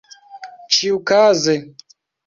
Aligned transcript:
ĉiukaze 0.77 1.55